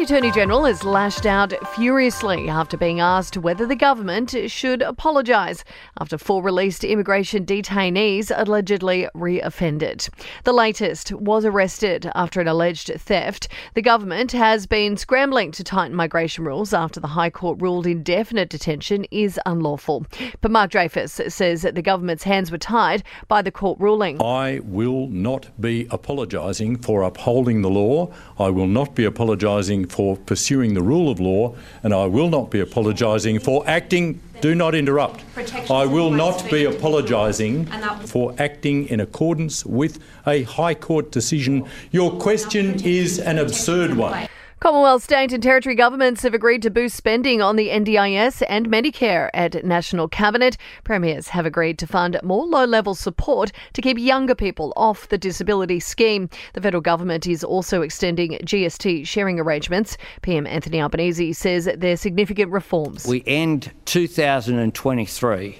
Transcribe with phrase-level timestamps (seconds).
[0.00, 5.62] The Attorney General has lashed out furiously after being asked whether the government should apologise
[6.00, 10.08] after four released immigration detainees allegedly reoffended.
[10.44, 13.48] The latest was arrested after an alleged theft.
[13.74, 18.48] The government has been scrambling to tighten migration rules after the High Court ruled indefinite
[18.48, 20.06] detention is unlawful.
[20.40, 24.22] But Mark Dreyfus says that the government's hands were tied by the court ruling.
[24.22, 28.10] I will not be apologising for upholding the law.
[28.38, 32.50] I will not be apologising for pursuing the rule of law, and I will not
[32.50, 34.20] be apologising for acting.
[34.40, 35.22] Do not interrupt.
[35.70, 37.66] I will not be apologising
[38.06, 41.66] for acting in accordance with a High Court decision.
[41.90, 44.28] Your question is an absurd one.
[44.60, 49.30] Commonwealth, state and territory governments have agreed to boost spending on the NDIS and Medicare
[49.32, 50.58] at National Cabinet.
[50.84, 55.16] Premiers have agreed to fund more low level support to keep younger people off the
[55.16, 56.28] disability scheme.
[56.52, 59.96] The federal government is also extending GST sharing arrangements.
[60.20, 63.06] PM Anthony Albanese says they're significant reforms.
[63.06, 65.58] We end 2023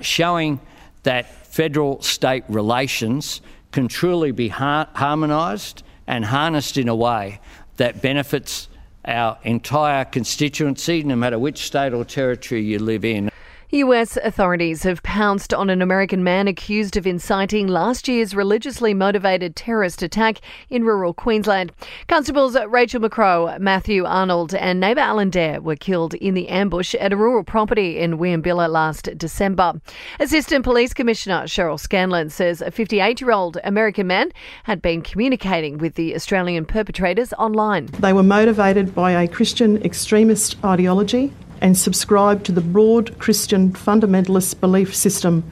[0.00, 0.58] showing
[1.02, 3.42] that federal state relations
[3.72, 7.38] can truly be har- harmonised and harnessed in a way
[7.78, 8.68] that benefits
[9.04, 13.27] our entire constituency, no matter which state or territory you live in.
[13.70, 19.54] US authorities have pounced on an American man accused of inciting last year's religiously motivated
[19.54, 20.38] terrorist attack
[20.70, 21.70] in rural Queensland.
[22.06, 27.12] Constables Rachel McCrow, Matthew Arnold, and neighbour Alan Dare were killed in the ambush at
[27.12, 29.74] a rural property in Wieambilla last December.
[30.18, 35.76] Assistant Police Commissioner Cheryl Scanlon says a 58 year old American man had been communicating
[35.76, 37.84] with the Australian perpetrators online.
[37.98, 44.60] They were motivated by a Christian extremist ideology and subscribe to the broad Christian fundamentalist
[44.60, 45.44] belief system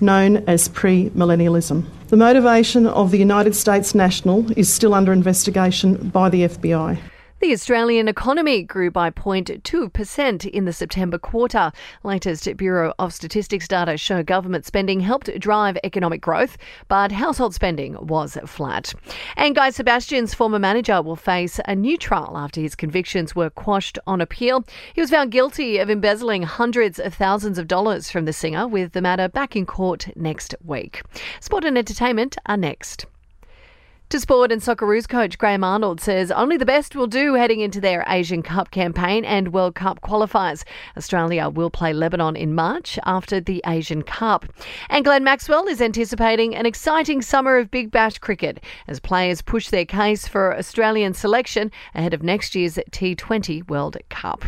[0.00, 1.86] known as premillennialism.
[2.08, 6.98] The motivation of the United States national is still under investigation by the FBI.
[7.40, 11.72] The Australian economy grew by 0.2% in the September quarter.
[12.04, 16.56] Latest Bureau of Statistics data show government spending helped drive economic growth,
[16.86, 18.94] but household spending was flat.
[19.36, 23.98] And Guy Sebastian's former manager will face a new trial after his convictions were quashed
[24.06, 24.64] on appeal.
[24.94, 28.92] He was found guilty of embezzling hundreds of thousands of dollars from the singer, with
[28.92, 31.02] the matter back in court next week.
[31.40, 33.06] Sport and entertainment are next.
[34.10, 37.80] To sport and Socceroos coach Graham Arnold says only the best will do heading into
[37.80, 40.62] their Asian Cup campaign and World Cup qualifiers.
[40.96, 44.44] Australia will play Lebanon in March after the Asian Cup.
[44.88, 49.70] And Glenn Maxwell is anticipating an exciting summer of Big Bash cricket as players push
[49.70, 54.44] their case for Australian selection ahead of next year's T20 World Cup.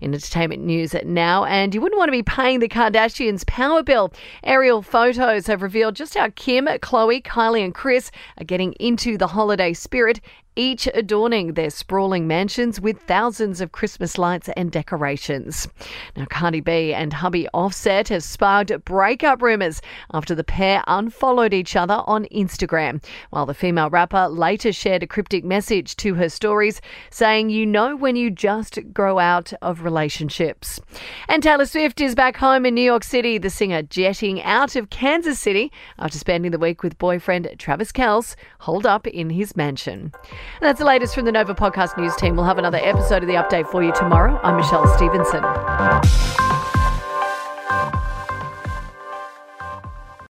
[0.00, 4.12] In entertainment news now, and you wouldn't want to be paying the Kardashians' power bill.
[4.42, 9.18] Aerial photos have revealed just how Kim, Khloe, Kylie, and Kris are getting into into
[9.18, 10.20] the holiday spirit
[10.56, 15.68] each adorning their sprawling mansions with thousands of Christmas lights and decorations.
[16.16, 19.82] Now, Cardi B and hubby Offset have sparked breakup rumours
[20.12, 25.06] after the pair unfollowed each other on Instagram, while the female rapper later shared a
[25.06, 30.80] cryptic message to her stories saying, You know when you just grow out of relationships.
[31.28, 34.90] And Taylor Swift is back home in New York City, the singer jetting out of
[34.90, 40.12] Kansas City after spending the week with boyfriend Travis Kelce holed up in his mansion.
[40.60, 42.36] And that's the latest from the Nova Podcast News team.
[42.36, 44.40] We'll have another episode of the update for you tomorrow.
[44.42, 46.43] I'm Michelle Stevenson.